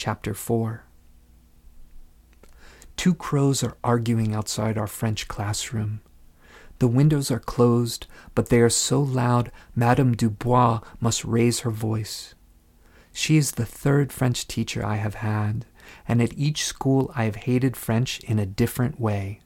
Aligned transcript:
Chapter 0.00 0.32
4. 0.32 0.82
Two 2.96 3.12
crows 3.12 3.62
are 3.62 3.76
arguing 3.84 4.34
outside 4.34 4.78
our 4.78 4.86
French 4.86 5.28
classroom. 5.28 6.00
The 6.78 6.88
windows 6.88 7.30
are 7.30 7.38
closed, 7.38 8.06
but 8.34 8.48
they 8.48 8.60
are 8.60 8.70
so 8.70 9.02
loud 9.02 9.52
Madame 9.76 10.16
Dubois 10.16 10.80
must 11.00 11.22
raise 11.26 11.60
her 11.60 11.70
voice. 11.70 12.34
She 13.12 13.36
is 13.36 13.52
the 13.52 13.66
third 13.66 14.10
French 14.10 14.48
teacher 14.48 14.82
I 14.82 14.96
have 14.96 15.16
had, 15.16 15.66
and 16.08 16.22
at 16.22 16.32
each 16.32 16.64
school 16.64 17.12
I 17.14 17.24
have 17.24 17.36
hated 17.36 17.76
French 17.76 18.20
in 18.20 18.38
a 18.38 18.46
different 18.46 18.98
way. 18.98 19.40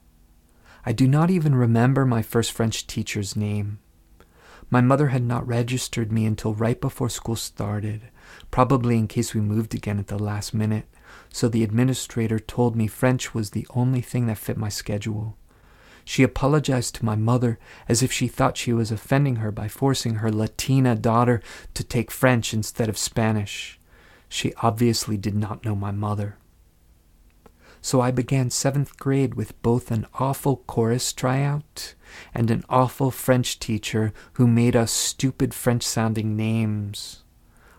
I 0.85 0.93
do 0.93 1.05
not 1.05 1.29
even 1.29 1.53
remember 1.53 2.05
my 2.05 2.21
first 2.21 2.53
French 2.53 2.87
teacher's 2.87 3.35
name. 3.35 3.79
My 4.69 4.79
mother 4.79 5.09
had 5.09 5.23
not 5.23 5.45
registered 5.45 6.13
me 6.13 6.25
until 6.25 6.53
right 6.53 6.79
before 6.79 7.09
school 7.09 7.35
started, 7.35 8.03
probably 8.51 8.97
in 8.97 9.07
case 9.07 9.33
we 9.33 9.41
moved 9.41 9.73
again 9.73 9.99
at 9.99 10.07
the 10.07 10.19
last 10.19 10.53
minute, 10.53 10.85
so 11.31 11.47
the 11.47 11.63
administrator 11.63 12.39
told 12.39 12.75
me 12.75 12.87
French 12.87 13.33
was 13.33 13.51
the 13.51 13.67
only 13.71 14.01
thing 14.01 14.27
that 14.27 14.37
fit 14.37 14.57
my 14.57 14.69
schedule. 14.69 15.37
She 16.05 16.21
apologized 16.21 16.95
to 16.95 17.05
my 17.05 17.15
mother 17.15 17.57
as 17.89 18.03
if 18.03 18.11
she 18.11 18.27
thought 18.27 18.57
she 18.57 18.71
was 18.71 18.91
offending 18.91 19.37
her 19.37 19.51
by 19.51 19.67
forcing 19.67 20.15
her 20.15 20.31
Latina 20.31 20.95
daughter 20.95 21.41
to 21.73 21.83
take 21.83 22.11
French 22.11 22.53
instead 22.53 22.87
of 22.87 22.97
Spanish. 22.97 23.79
She 24.29 24.53
obviously 24.61 25.17
did 25.17 25.35
not 25.35 25.65
know 25.65 25.75
my 25.75 25.91
mother. 25.91 26.37
So 27.81 28.01
I 28.01 28.11
began 28.11 28.49
seventh 28.49 28.97
grade 28.97 29.33
with 29.35 29.61
both 29.61 29.91
an 29.91 30.07
awful 30.15 30.63
chorus 30.67 31.11
tryout 31.13 31.93
and 32.33 32.49
an 32.49 32.63
awful 32.69 33.11
French 33.11 33.59
teacher 33.59 34.13
who 34.33 34.47
made 34.47 34.75
us 34.75 34.91
stupid 34.91 35.53
French 35.53 35.83
sounding 35.83 36.35
names. 36.35 37.24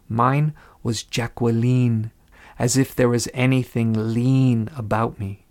Mine 0.09 0.55
was 0.83 1.03
Jacqueline, 1.03 2.13
as 2.59 2.77
if 2.77 2.95
there 2.95 3.09
was 3.09 3.29
anything 3.35 4.15
lean 4.15 4.71
about 4.77 5.19
me. 5.19 5.47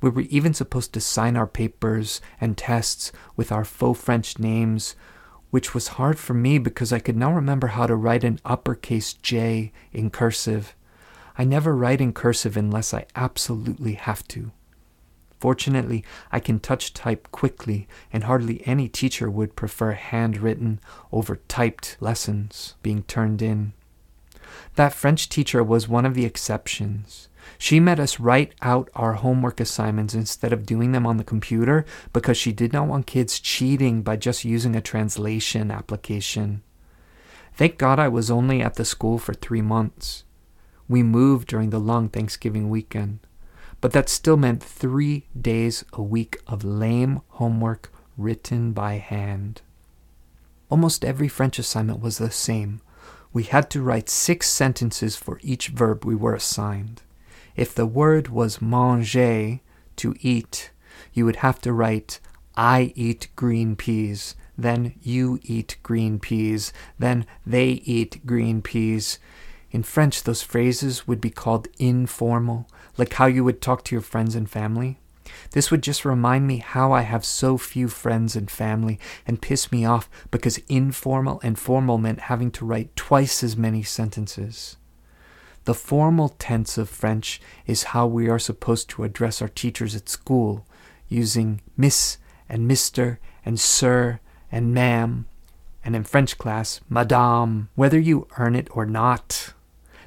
We 0.00 0.10
were 0.10 0.22
even 0.22 0.54
supposed 0.54 0.92
to 0.94 1.00
sign 1.00 1.36
our 1.36 1.46
papers 1.46 2.20
and 2.40 2.56
tests 2.56 3.12
with 3.36 3.50
our 3.50 3.64
faux 3.64 4.00
French 4.00 4.38
names, 4.38 4.94
which 5.50 5.74
was 5.74 5.88
hard 5.88 6.18
for 6.18 6.34
me 6.34 6.58
because 6.58 6.92
I 6.92 6.98
could 6.98 7.16
not 7.16 7.34
remember 7.34 7.68
how 7.68 7.86
to 7.86 7.96
write 7.96 8.24
an 8.24 8.40
uppercase 8.44 9.12
J 9.12 9.72
in 9.92 10.10
cursive. 10.10 10.74
I 11.36 11.44
never 11.44 11.74
write 11.74 12.00
in 12.00 12.12
cursive 12.12 12.56
unless 12.56 12.94
I 12.94 13.06
absolutely 13.16 13.94
have 13.94 14.26
to. 14.28 14.52
Fortunately, 15.42 16.04
I 16.30 16.38
can 16.38 16.60
touch 16.60 16.94
type 16.94 17.26
quickly, 17.32 17.88
and 18.12 18.22
hardly 18.22 18.64
any 18.64 18.88
teacher 18.88 19.28
would 19.28 19.56
prefer 19.56 19.90
handwritten 19.90 20.78
over 21.10 21.40
typed 21.48 21.96
lessons 21.98 22.76
being 22.80 23.02
turned 23.02 23.42
in. 23.42 23.72
That 24.76 24.94
French 24.94 25.28
teacher 25.28 25.64
was 25.64 25.88
one 25.88 26.06
of 26.06 26.14
the 26.14 26.24
exceptions. 26.24 27.28
She 27.58 27.80
made 27.80 27.98
us 27.98 28.20
write 28.20 28.54
out 28.62 28.88
our 28.94 29.14
homework 29.14 29.58
assignments 29.58 30.14
instead 30.14 30.52
of 30.52 30.64
doing 30.64 30.92
them 30.92 31.08
on 31.08 31.16
the 31.16 31.24
computer 31.24 31.84
because 32.12 32.36
she 32.36 32.52
did 32.52 32.72
not 32.72 32.86
want 32.86 33.08
kids 33.08 33.40
cheating 33.40 34.02
by 34.02 34.14
just 34.14 34.44
using 34.44 34.76
a 34.76 34.80
translation 34.80 35.72
application. 35.72 36.62
Thank 37.52 37.78
God 37.78 37.98
I 37.98 38.06
was 38.06 38.30
only 38.30 38.62
at 38.62 38.74
the 38.74 38.84
school 38.84 39.18
for 39.18 39.34
three 39.34 39.60
months. 39.60 40.22
We 40.86 41.02
moved 41.02 41.48
during 41.48 41.70
the 41.70 41.80
long 41.80 42.08
Thanksgiving 42.10 42.70
weekend, 42.70 43.18
but 43.82 43.92
that 43.92 44.08
still 44.08 44.36
meant 44.36 44.62
three 44.62 45.26
days 45.38 45.84
a 45.92 46.00
week 46.00 46.40
of 46.46 46.64
lame 46.64 47.20
homework 47.30 47.92
written 48.16 48.72
by 48.72 48.94
hand. 48.94 49.60
Almost 50.70 51.04
every 51.04 51.28
French 51.28 51.58
assignment 51.58 52.00
was 52.00 52.16
the 52.16 52.30
same. 52.30 52.80
We 53.32 53.42
had 53.42 53.68
to 53.70 53.82
write 53.82 54.08
six 54.08 54.48
sentences 54.48 55.16
for 55.16 55.40
each 55.42 55.68
verb 55.68 56.04
we 56.04 56.14
were 56.14 56.34
assigned. 56.34 57.02
If 57.56 57.74
the 57.74 57.84
word 57.84 58.28
was 58.28 58.62
manger, 58.62 59.58
to 59.96 60.14
eat, 60.20 60.70
you 61.12 61.24
would 61.24 61.36
have 61.36 61.60
to 61.62 61.72
write 61.72 62.20
I 62.54 62.92
eat 62.94 63.28
green 63.34 63.74
peas, 63.74 64.36
then 64.56 64.94
you 65.02 65.40
eat 65.42 65.76
green 65.82 66.20
peas, 66.20 66.72
then 66.98 67.26
they 67.44 67.82
eat 67.84 68.24
green 68.24 68.62
peas. 68.62 69.18
In 69.72 69.82
French, 69.82 70.22
those 70.22 70.42
phrases 70.42 71.08
would 71.08 71.20
be 71.20 71.30
called 71.30 71.66
informal, 71.78 72.68
like 72.98 73.14
how 73.14 73.24
you 73.24 73.42
would 73.42 73.62
talk 73.62 73.82
to 73.84 73.94
your 73.94 74.02
friends 74.02 74.34
and 74.34 74.48
family. 74.48 74.98
This 75.52 75.70
would 75.70 75.82
just 75.82 76.04
remind 76.04 76.46
me 76.46 76.58
how 76.58 76.92
I 76.92 77.02
have 77.02 77.24
so 77.24 77.56
few 77.56 77.88
friends 77.88 78.36
and 78.36 78.50
family 78.50 79.00
and 79.26 79.40
piss 79.40 79.72
me 79.72 79.86
off 79.86 80.10
because 80.30 80.58
informal 80.68 81.40
and 81.42 81.58
formal 81.58 81.96
meant 81.96 82.20
having 82.20 82.50
to 82.52 82.66
write 82.66 82.94
twice 82.96 83.42
as 83.42 83.56
many 83.56 83.82
sentences. 83.82 84.76
The 85.64 85.74
formal 85.74 86.28
tense 86.38 86.76
of 86.76 86.90
French 86.90 87.40
is 87.66 87.84
how 87.84 88.06
we 88.06 88.28
are 88.28 88.38
supposed 88.38 88.90
to 88.90 89.04
address 89.04 89.40
our 89.40 89.48
teachers 89.48 89.94
at 89.94 90.08
school, 90.08 90.66
using 91.08 91.62
Miss 91.78 92.18
and 92.46 92.68
Mister 92.68 93.20
and 93.44 93.58
Sir 93.58 94.20
and 94.50 94.74
Ma'am, 94.74 95.26
and 95.82 95.96
in 95.96 96.04
French 96.04 96.36
class, 96.36 96.80
Madame, 96.90 97.70
whether 97.74 97.98
you 97.98 98.28
earn 98.36 98.54
it 98.54 98.68
or 98.72 98.84
not. 98.84 99.54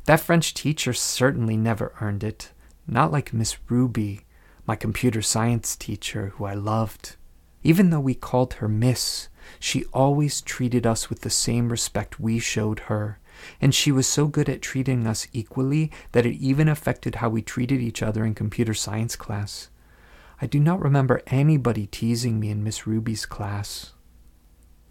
That 0.06 0.20
French 0.20 0.54
teacher 0.54 0.94
certainly 0.94 1.58
never 1.58 1.94
earned 2.00 2.24
it, 2.24 2.52
not 2.88 3.12
like 3.12 3.34
Miss 3.34 3.58
Ruby, 3.70 4.22
my 4.68 4.76
computer 4.76 5.22
science 5.22 5.76
teacher 5.76 6.34
who 6.36 6.46
I 6.46 6.54
loved. 6.54 7.16
Even 7.64 7.90
though 7.90 8.00
we 8.00 8.14
called 8.14 8.56
her 8.56 8.68
Miss, 8.68 9.30
she 9.60 9.86
always 9.86 10.42
treated 10.42 10.86
us 10.86 11.10
with 11.10 11.22
the 11.22 11.32
same 11.32 11.70
respect 11.70 12.20
we 12.20 12.38
showed 12.38 12.82
her, 12.82 13.20
and 13.60 13.74
she 13.74 13.92
was 13.92 14.08
so 14.08 14.28
good 14.28 14.48
at 14.48 14.62
treating 14.62 15.08
us 15.08 15.28
equally 15.34 15.92
that 16.12 16.26
it 16.26 16.36
even 16.36 16.68
affected 16.68 17.16
how 17.16 17.30
we 17.30 17.42
treated 17.42 17.82
each 17.82 18.04
other 18.04 18.24
in 18.24 18.36
computer 18.36 18.76
science 18.76 19.16
class. 19.16 19.70
I 20.40 20.46
do 20.46 20.60
not 20.60 20.82
remember 20.82 21.24
anybody 21.28 21.88
teasing 21.88 22.40
me 22.40 22.52
in 22.52 22.64
Miss 22.64 22.86
Ruby's 22.86 23.26
class. 23.26 23.94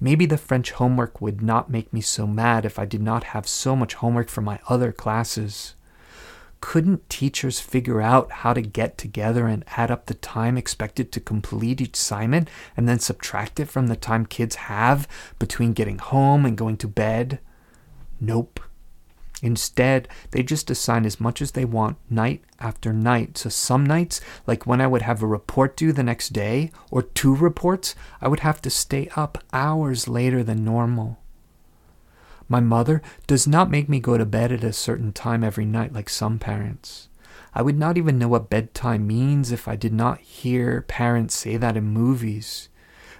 Maybe 0.04 0.26
the 0.26 0.36
French 0.36 0.72
homework 0.72 1.22
would 1.22 1.40
not 1.40 1.70
make 1.70 1.90
me 1.90 2.02
so 2.02 2.26
mad 2.26 2.66
if 2.66 2.78
I 2.78 2.84
did 2.84 3.00
not 3.00 3.24
have 3.32 3.48
so 3.48 3.74
much 3.74 3.94
homework 3.94 4.28
for 4.28 4.42
my 4.42 4.60
other 4.68 4.92
classes. 4.92 5.76
Couldn't 6.60 7.08
teachers 7.08 7.58
figure 7.58 8.02
out 8.02 8.30
how 8.30 8.52
to 8.52 8.60
get 8.60 8.98
together 8.98 9.46
and 9.46 9.64
add 9.78 9.90
up 9.90 10.04
the 10.04 10.12
time 10.12 10.58
expected 10.58 11.10
to 11.10 11.20
complete 11.20 11.80
each 11.80 11.96
assignment 11.96 12.50
and 12.76 12.86
then 12.86 12.98
subtract 12.98 13.58
it 13.58 13.70
from 13.70 13.86
the 13.86 13.96
time 13.96 14.26
kids 14.26 14.56
have 14.56 15.08
between 15.38 15.72
getting 15.72 15.96
home 15.96 16.44
and 16.44 16.58
going 16.58 16.76
to 16.76 16.86
bed? 16.86 17.38
Nope. 18.20 18.60
Instead, 19.42 20.08
they 20.30 20.42
just 20.42 20.70
assign 20.70 21.04
as 21.04 21.20
much 21.20 21.42
as 21.42 21.52
they 21.52 21.64
want 21.64 21.98
night 22.08 22.42
after 22.60 22.92
night. 22.92 23.36
So 23.36 23.50
some 23.50 23.84
nights, 23.84 24.20
like 24.46 24.66
when 24.66 24.80
I 24.80 24.86
would 24.86 25.02
have 25.02 25.22
a 25.22 25.26
report 25.26 25.76
due 25.76 25.92
the 25.92 26.02
next 26.02 26.32
day, 26.32 26.70
or 26.90 27.02
two 27.02 27.34
reports, 27.34 27.94
I 28.20 28.28
would 28.28 28.40
have 28.40 28.62
to 28.62 28.70
stay 28.70 29.08
up 29.16 29.42
hours 29.52 30.08
later 30.08 30.42
than 30.42 30.64
normal. 30.64 31.18
My 32.48 32.60
mother 32.60 33.02
does 33.26 33.46
not 33.46 33.70
make 33.70 33.88
me 33.88 34.00
go 34.00 34.18
to 34.18 34.26
bed 34.26 34.52
at 34.52 34.64
a 34.64 34.72
certain 34.72 35.12
time 35.12 35.42
every 35.42 35.64
night 35.64 35.92
like 35.92 36.08
some 36.08 36.38
parents. 36.38 37.08
I 37.54 37.62
would 37.62 37.78
not 37.78 37.96
even 37.96 38.18
know 38.18 38.28
what 38.28 38.50
bedtime 38.50 39.06
means 39.06 39.52
if 39.52 39.68
I 39.68 39.76
did 39.76 39.92
not 39.92 40.20
hear 40.20 40.82
parents 40.82 41.34
say 41.34 41.56
that 41.56 41.76
in 41.76 41.84
movies. 41.84 42.68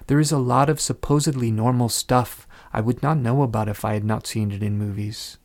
There 0.07 0.19
is 0.19 0.31
a 0.31 0.37
lot 0.37 0.69
of 0.69 0.79
supposedly 0.79 1.51
normal 1.51 1.89
stuff 1.89 2.47
I 2.71 2.81
would 2.81 3.01
not 3.01 3.17
know 3.17 3.41
about 3.41 3.69
if 3.69 3.83
I 3.83 3.93
had 3.93 4.03
not 4.03 4.27
seen 4.27 4.51
it 4.51 4.61
in 4.61 4.77
movies. 4.77 5.37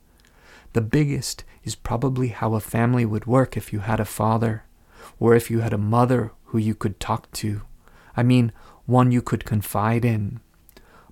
The 0.73 0.81
biggest 0.81 1.45
is 1.65 1.75
probably 1.75 2.29
how 2.29 2.55
a 2.55 2.61
family 2.61 3.05
would 3.05 3.27
work 3.27 3.57
if 3.57 3.73
you 3.73 3.81
had 3.81 4.01
a 4.01 4.05
father, 4.05 4.65
or 5.19 5.35
if 5.35 5.51
you 5.51 5.61
had 5.61 5.73
a 5.73 5.79
mother 5.79 6.33
who 6.47 6.59
you 6.59 6.75
could 6.75 7.01
talk 7.01 7.31
to. 7.33 7.63
I 8.17 8.23
mean, 8.23 8.53
one 8.87 9.13
you 9.13 9.23
could 9.23 9.45
confide 9.45 10.05
in. 10.05 10.41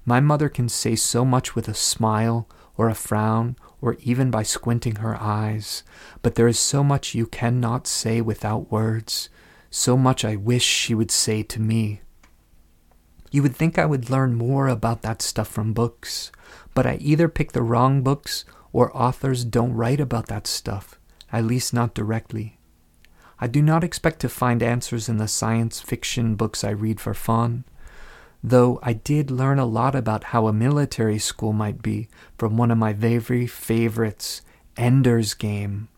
My 0.05 0.21
mother 0.21 0.49
can 0.49 0.69
say 0.69 0.97
so 0.97 1.25
much 1.25 1.55
with 1.55 1.69
a 1.69 1.75
smile 1.75 2.49
or 2.77 2.89
a 2.89 2.95
frown, 2.95 3.57
or 3.81 3.97
even 4.01 4.31
by 4.31 4.43
squinting 4.43 4.97
her 4.97 5.17
eyes. 5.17 5.83
But 6.23 6.37
there 6.37 6.49
is 6.49 6.59
so 6.59 6.85
much 6.85 7.15
you 7.15 7.27
cannot 7.27 7.87
say 7.87 8.21
without 8.21 8.71
words, 8.71 9.29
so 9.71 9.97
much 9.97 10.25
I 10.25 10.37
wish 10.37 10.62
she 10.62 10.94
would 10.94 11.11
say 11.11 11.43
to 11.43 11.61
me. 11.61 12.00
You 13.31 13.43
would 13.43 13.55
think 13.55 13.79
I 13.79 13.85
would 13.85 14.11
learn 14.11 14.35
more 14.35 14.69
about 14.69 15.03
that 15.03 15.21
stuff 15.21 15.49
from 15.49 15.73
books, 15.73 16.32
but 16.75 16.87
I 16.87 16.97
either 17.00 17.29
pick 17.29 17.53
the 17.53 17.62
wrong 17.62 18.03
books 18.03 18.44
or 18.73 18.97
authors 18.97 19.44
don't 19.44 19.75
write 19.75 20.00
about 20.00 20.26
that 20.26 20.47
stuff, 20.47 20.99
at 21.32 21.44
least 21.44 21.73
not 21.73 21.94
directly. 21.94 22.59
I 23.41 23.47
do 23.47 23.62
not 23.62 23.85
expect 23.85 24.20
to 24.20 24.29
find 24.29 24.62
answers 24.62 25.09
in 25.09 25.19
the 25.19 25.29
science 25.29 25.81
fiction 25.81 26.35
books 26.35 26.65
I 26.65 26.70
read 26.70 27.00
for 27.00 27.15
fun 27.15 27.65
though 28.43 28.79
I 28.82 28.93
did 28.93 29.31
learn 29.31 29.59
a 29.59 29.67
lot 29.67 29.94
about 29.94 30.25
how 30.25 30.47
a 30.47 30.53
military 30.53 31.19
school 31.19 31.53
might 31.53 31.82
be 31.82 32.09
from 32.37 32.56
one 32.56 32.70
of 32.70 32.79
my 32.79 32.93
very 32.93 33.47
favorites, 33.47 34.43
Ender's 34.76 35.35
Game. 35.35 35.88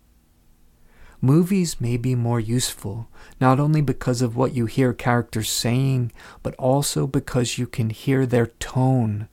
Movies 1.20 1.80
may 1.80 1.98
be 1.98 2.14
more 2.14 2.40
useful, 2.40 3.08
not 3.40 3.60
only 3.60 3.82
because 3.82 4.22
of 4.22 4.36
what 4.36 4.54
you 4.54 4.64
hear 4.64 4.94
characters 4.94 5.50
saying, 5.50 6.12
but 6.42 6.54
also 6.54 7.06
because 7.06 7.58
you 7.58 7.66
can 7.66 7.90
hear 7.90 8.24
their 8.24 8.46
tone. 8.46 9.28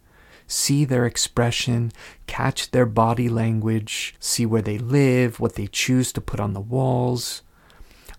See 0.48 0.86
their 0.86 1.06
expression, 1.06 1.92
catch 2.26 2.72
their 2.72 2.86
body 2.86 3.30
language, 3.30 4.16
see 4.20 4.46
where 4.46 4.62
they 4.62 4.78
live, 4.78 5.40
what 5.40 5.56
they 5.56 5.68
choose 5.68 6.12
to 6.14 6.22
put 6.22 6.40
on 6.40 6.54
the 6.54 6.60
walls. 6.62 7.44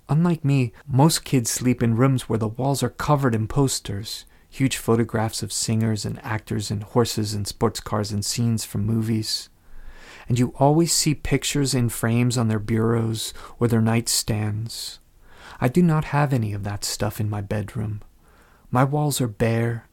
Unlike 0.08 0.44
me, 0.44 0.72
most 0.86 1.24
kids 1.24 1.50
sleep 1.50 1.82
in 1.82 1.96
rooms 1.96 2.28
where 2.28 2.38
the 2.38 2.48
walls 2.48 2.82
are 2.82 2.90
covered 2.90 3.34
in 3.34 3.46
posters, 3.46 4.24
huge 4.48 4.76
photographs 4.76 5.42
of 5.42 5.52
singers 5.52 6.04
and 6.04 6.22
actors 6.24 6.70
and 6.70 6.82
horses 6.82 7.34
and 7.34 7.46
sports 7.46 7.80
cars 7.80 8.12
and 8.12 8.24
scenes 8.24 8.64
from 8.64 8.86
movies. 8.86 9.48
And 10.28 10.38
you 10.38 10.54
always 10.58 10.92
see 10.92 11.14
pictures 11.14 11.74
in 11.74 11.88
frames 11.88 12.36
on 12.36 12.48
their 12.48 12.58
bureaus 12.58 13.32
or 13.58 13.68
their 13.68 13.80
nightstands. 13.80 14.98
I 15.60 15.68
do 15.68 15.82
not 15.82 16.06
have 16.06 16.32
any 16.32 16.52
of 16.52 16.64
that 16.64 16.84
stuff 16.84 17.20
in 17.20 17.30
my 17.30 17.40
bedroom. 17.40 18.02
My 18.70 18.84
walls 18.84 19.20
are 19.20 19.28
bare, 19.28 19.87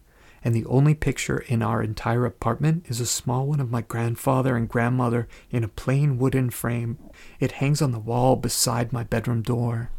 and 0.46 0.54
the 0.56 0.66
only 0.66 0.94
picture 0.94 1.40
in 1.40 1.64
our 1.64 1.82
entire 1.82 2.24
apartment 2.24 2.86
is 2.88 3.02
a 3.02 3.06
small 3.08 3.48
one 3.48 3.60
of 3.60 3.72
my 3.72 3.82
grandfather 3.82 4.56
and 4.56 4.70
grandmother 4.70 5.28
in 5.50 5.64
a 5.64 5.68
plain 5.68 6.20
wooden 6.20 6.52
frame. 6.52 7.00
It 7.40 7.54
hangs 7.54 7.82
on 7.82 7.92
the 7.92 8.00
wall 8.00 8.36
beside 8.36 8.94
my 8.94 9.04
bedroom 9.04 9.42
door. 9.42 9.90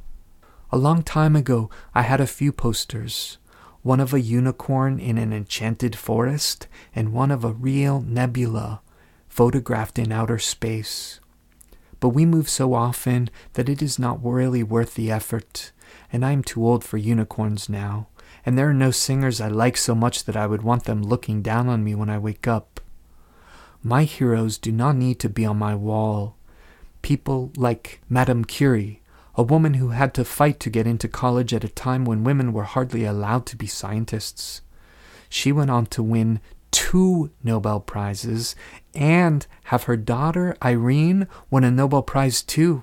A 0.71 0.79
long 0.79 1.03
time 1.03 1.35
ago, 1.35 1.69
I 1.97 2.03
had 2.03 2.21
a 2.21 2.29
few 2.29 2.53
posters 2.53 3.39
one 3.83 4.01
of 4.01 4.13
a 4.13 4.21
unicorn 4.21 4.99
in 4.99 5.17
an 5.17 5.33
enchanted 5.33 5.95
forest, 5.95 6.67
and 6.93 7.13
one 7.13 7.31
of 7.31 7.45
a 7.45 7.53
real 7.53 8.01
nebula 8.01 8.81
photographed 9.29 9.97
in 9.97 10.11
outer 10.11 10.41
space. 10.41 11.21
But 12.01 12.09
we 12.09 12.27
move 12.27 12.49
so 12.49 12.75
often 12.75 13.31
that 13.53 13.69
it 13.69 13.81
is 13.81 13.97
not 13.97 14.19
really 14.25 14.65
worth 14.65 14.95
the 14.95 15.09
effort, 15.13 15.71
and 16.13 16.25
I 16.25 16.33
am 16.33 16.43
too 16.43 16.67
old 16.67 16.83
for 16.83 16.97
unicorns 16.97 17.69
now 17.69 18.09
and 18.45 18.57
there 18.57 18.69
are 18.69 18.75
no 18.75 18.91
singers 18.91 19.41
I 19.41 19.49
like 19.49 19.77
so 19.77 19.95
much 19.95 20.25
that 20.25 20.37
I 20.37 20.47
would 20.47 20.63
want 20.63 20.85
them 20.85 21.03
looking 21.03 21.43
down 21.43 21.69
on 21.69 21.83
me 21.85 21.95
when 21.95 22.11
I 22.11 22.19
wake 22.19 22.47
up. 22.47 22.81
My 23.83 24.05
heroes 24.05 24.59
do 24.59 24.73
not 24.73 24.97
need 24.97 25.19
to 25.21 25.29
be 25.29 25.45
on 25.45 25.59
my 25.59 25.75
wall. 25.75 26.37
People 27.03 27.53
like 27.57 28.01
Madame 28.09 28.45
Curie, 28.45 29.01
a 29.35 29.43
woman 29.43 29.75
who 29.75 29.91
had 29.91 30.15
to 30.15 30.25
fight 30.25 30.59
to 30.61 30.71
get 30.71 30.87
into 30.87 31.09
college 31.09 31.53
at 31.53 31.65
a 31.65 31.69
time 31.69 32.05
when 32.05 32.25
women 32.25 32.53
were 32.53 32.65
hardly 32.65 33.05
allowed 33.05 33.47
to 33.47 33.57
be 33.57 33.67
scientists. 33.67 34.63
She 35.29 35.53
went 35.53 35.71
on 35.71 35.87
to 35.87 36.03
win 36.03 36.41
two 36.71 37.31
Nobel 37.43 37.81
Prizes 37.81 38.57
and 38.95 39.47
have 39.65 39.85
her 39.85 39.97
daughter 39.97 40.57
Irene 40.63 41.27
won 41.51 41.65
a 41.65 41.71
Nobel 41.71 42.03
Prize 42.03 42.43
too. 42.43 42.83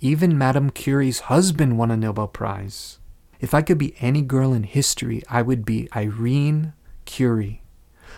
Even 0.00 0.38
Madame 0.38 0.70
Curie's 0.70 1.20
husband 1.20 1.78
won 1.78 1.90
a 1.90 1.96
Nobel 1.96 2.28
Prize. 2.28 2.98
If 3.40 3.54
I 3.54 3.62
could 3.62 3.78
be 3.78 3.94
any 4.00 4.22
girl 4.22 4.52
in 4.52 4.62
history, 4.62 5.22
I 5.28 5.42
would 5.42 5.64
be 5.64 5.88
Irene 5.94 6.72
Curie. 7.04 7.62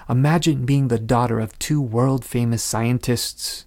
Imagine 0.08 0.64
being 0.64 0.88
the 0.88 0.98
daughter 0.98 1.40
of 1.40 1.58
two 1.58 1.80
world 1.80 2.24
famous 2.24 2.62
scientists. 2.62 3.66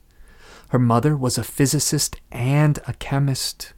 Her 0.69 0.79
mother 0.79 1.15
was 1.15 1.37
a 1.37 1.43
physicist 1.43 2.19
and 2.31 2.79
a 2.87 2.93
chemist. 2.93 3.73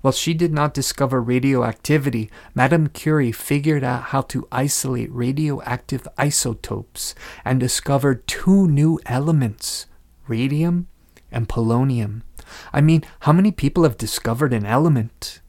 While 0.00 0.12
she 0.12 0.32
did 0.32 0.52
not 0.52 0.72
discover 0.72 1.20
radioactivity, 1.20 2.30
Madame 2.54 2.88
Curie 2.88 3.32
figured 3.32 3.84
out 3.84 4.04
how 4.04 4.22
to 4.22 4.48
isolate 4.50 5.12
radioactive 5.12 6.08
isotopes 6.16 7.14
and 7.44 7.60
discovered 7.60 8.26
two 8.26 8.66
new 8.66 8.98
elements, 9.04 9.86
radium 10.26 10.86
and 11.30 11.48
polonium. 11.48 12.22
I 12.72 12.80
mean, 12.80 13.04
how 13.20 13.32
many 13.32 13.50
people 13.50 13.82
have 13.82 13.98
discovered 13.98 14.54
an 14.54 14.64
element? 14.64 15.40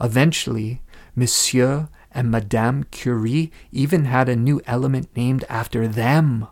Eventually, 0.00 0.82
Monsieur 1.14 1.88
and 2.12 2.30
Madame 2.30 2.84
Curie 2.84 3.52
even 3.70 4.06
had 4.06 4.28
a 4.28 4.36
new 4.36 4.60
element 4.66 5.08
named 5.14 5.44
after 5.48 5.86
them. 5.86 6.48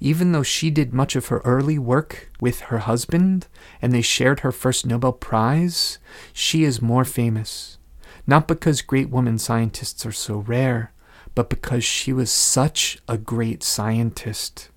Even 0.00 0.32
though 0.32 0.42
she 0.42 0.70
did 0.70 0.92
much 0.92 1.16
of 1.16 1.26
her 1.26 1.38
early 1.38 1.78
work 1.78 2.30
with 2.40 2.60
her 2.62 2.78
husband 2.78 3.46
and 3.80 3.92
they 3.92 4.02
shared 4.02 4.40
her 4.40 4.52
first 4.52 4.86
Nobel 4.86 5.12
Prize, 5.12 5.98
she 6.32 6.64
is 6.64 6.82
more 6.82 7.04
famous. 7.04 7.78
Not 8.26 8.46
because 8.46 8.82
great 8.82 9.10
women 9.10 9.38
scientists 9.38 10.04
are 10.04 10.12
so 10.12 10.38
rare, 10.38 10.92
but 11.34 11.48
because 11.48 11.84
she 11.84 12.12
was 12.12 12.30
such 12.30 12.98
a 13.08 13.16
great 13.16 13.62
scientist. 13.62 14.70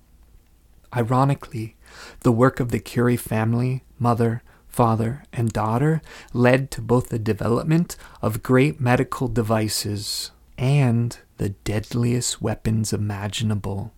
Ironically, 0.94 1.76
the 2.20 2.32
work 2.32 2.60
of 2.60 2.70
the 2.70 2.78
Curie 2.78 3.16
family, 3.16 3.84
mother, 3.98 4.42
father, 4.72 5.22
and 5.32 5.52
daughter 5.52 6.00
led 6.32 6.70
to 6.70 6.80
both 6.80 7.10
the 7.10 7.18
development 7.18 7.96
of 8.20 8.42
great 8.42 8.80
medical 8.80 9.28
devices 9.28 10.30
and 10.56 11.18
the 11.36 11.50
deadliest 11.50 12.40
weapons 12.40 12.92
imaginable. 12.92 13.92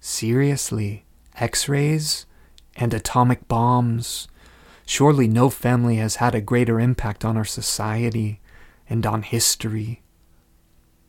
Seriously, 0.00 1.04
X 1.36 1.68
rays 1.68 2.26
and 2.76 2.94
atomic 2.94 3.48
bombs. 3.48 4.28
Surely 4.86 5.28
no 5.28 5.50
family 5.50 5.96
has 5.96 6.16
had 6.16 6.34
a 6.34 6.40
greater 6.40 6.80
impact 6.80 7.24
on 7.24 7.36
our 7.36 7.44
society 7.44 8.40
and 8.88 9.04
on 9.04 9.22
history. 9.22 10.02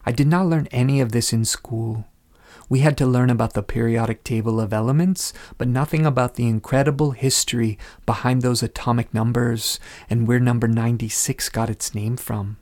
I 0.06 0.12
did 0.12 0.28
not 0.28 0.48
learn 0.48 0.68
any 0.72 1.00
of 1.00 1.12
this 1.12 1.32
in 1.32 1.46
school. 1.46 2.06
We 2.69 2.80
had 2.80 2.98
to 2.98 3.07
learn 3.07 3.31
about 3.31 3.54
the 3.54 3.63
periodic 3.63 4.24
table 4.24 4.60
of 4.62 4.71
elements, 4.71 5.33
but 5.57 5.68
nothing 5.68 6.06
about 6.06 6.36
the 6.36 6.48
incredible 6.48 7.12
history 7.12 7.80
behind 8.06 8.44
those 8.44 8.62
atomic 8.62 9.12
numbers 9.12 9.80
and 10.07 10.27
where 10.27 10.39
number 10.39 10.68
96 10.68 11.50
got 11.50 11.71
its 11.71 11.95
name 11.95 12.16
from. 12.16 12.57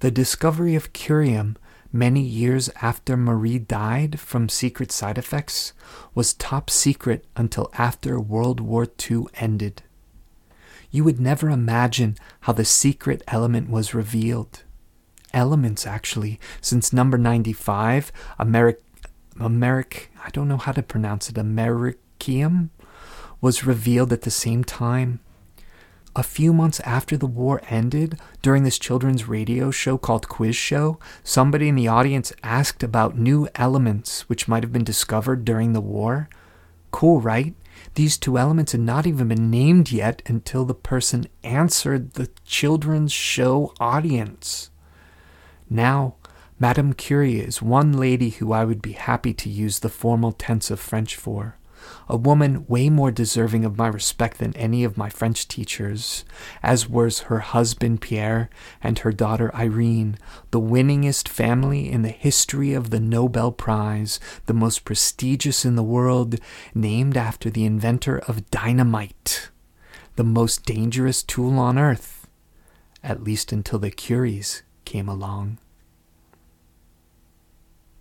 The 0.00 0.10
discovery 0.10 0.74
of 0.74 0.94
curium 0.94 1.56
many 1.92 2.22
years 2.22 2.70
after 2.80 3.14
Marie 3.16 3.58
died 3.58 4.18
from 4.18 4.48
secret 4.48 4.90
side 4.90 5.18
effects 5.18 5.74
was 6.14 6.32
top 6.32 6.70
secret 6.70 7.26
until 7.36 7.70
after 7.76 8.18
World 8.18 8.60
War 8.60 8.86
II 9.10 9.26
ended. 9.34 9.82
You 10.90 11.04
would 11.04 11.20
never 11.20 11.50
imagine 11.50 12.16
how 12.40 12.54
the 12.54 12.64
secret 12.64 13.22
element 13.28 13.68
was 13.68 13.94
revealed. 13.94 14.62
Elements, 15.34 15.86
actually, 15.86 16.40
since 16.60 16.92
number 16.92 17.18
95, 17.18 18.10
American 18.38 18.82
Americ, 19.36 20.08
I 20.24 20.30
don't 20.30 20.48
know 20.48 20.56
how 20.56 20.72
to 20.72 20.82
pronounce 20.82 21.28
it, 21.28 21.36
Americium, 21.36 22.70
was 23.40 23.64
revealed 23.64 24.12
at 24.12 24.22
the 24.22 24.30
same 24.30 24.64
time. 24.64 25.20
A 26.14 26.22
few 26.22 26.52
months 26.52 26.78
after 26.80 27.16
the 27.16 27.26
war 27.26 27.62
ended, 27.70 28.20
during 28.42 28.64
this 28.64 28.78
children's 28.78 29.26
radio 29.26 29.70
show 29.70 29.96
called 29.96 30.28
Quiz 30.28 30.54
Show, 30.54 30.98
somebody 31.24 31.68
in 31.68 31.74
the 31.74 31.88
audience 31.88 32.34
asked 32.42 32.82
about 32.82 33.16
new 33.16 33.48
elements 33.54 34.28
which 34.28 34.46
might 34.46 34.62
have 34.62 34.72
been 34.72 34.84
discovered 34.84 35.44
during 35.44 35.72
the 35.72 35.80
war. 35.80 36.28
Cool, 36.90 37.22
right? 37.22 37.54
These 37.94 38.18
two 38.18 38.36
elements 38.36 38.72
had 38.72 38.82
not 38.82 39.06
even 39.06 39.28
been 39.28 39.50
named 39.50 39.90
yet 39.90 40.20
until 40.26 40.66
the 40.66 40.74
person 40.74 41.26
answered 41.42 42.12
the 42.12 42.28
children's 42.44 43.12
show 43.12 43.72
audience. 43.80 44.68
Now, 45.70 46.16
Madame 46.62 46.92
Curie 46.92 47.40
is 47.40 47.60
one 47.60 47.92
lady 47.92 48.30
who 48.30 48.52
I 48.52 48.64
would 48.64 48.80
be 48.80 48.92
happy 48.92 49.34
to 49.34 49.50
use 49.50 49.80
the 49.80 49.88
formal 49.88 50.30
tense 50.30 50.70
of 50.70 50.78
French 50.78 51.16
for. 51.16 51.56
A 52.08 52.16
woman 52.16 52.64
way 52.68 52.88
more 52.88 53.10
deserving 53.10 53.64
of 53.64 53.76
my 53.76 53.88
respect 53.88 54.38
than 54.38 54.54
any 54.54 54.84
of 54.84 54.96
my 54.96 55.08
French 55.08 55.48
teachers, 55.48 56.24
as 56.62 56.88
was 56.88 57.22
her 57.22 57.40
husband 57.40 58.00
Pierre 58.00 58.48
and 58.80 59.00
her 59.00 59.10
daughter 59.10 59.52
Irene, 59.56 60.16
the 60.52 60.60
winningest 60.60 61.26
family 61.26 61.90
in 61.90 62.02
the 62.02 62.10
history 62.10 62.74
of 62.74 62.90
the 62.90 63.00
Nobel 63.00 63.50
Prize, 63.50 64.20
the 64.46 64.54
most 64.54 64.84
prestigious 64.84 65.64
in 65.64 65.74
the 65.74 65.82
world, 65.82 66.36
named 66.76 67.16
after 67.16 67.50
the 67.50 67.64
inventor 67.64 68.20
of 68.28 68.48
dynamite, 68.52 69.50
the 70.14 70.22
most 70.22 70.64
dangerous 70.64 71.24
tool 71.24 71.58
on 71.58 71.76
earth, 71.76 72.28
at 73.02 73.24
least 73.24 73.50
until 73.50 73.80
the 73.80 73.90
Curies 73.90 74.62
came 74.84 75.08
along. 75.08 75.58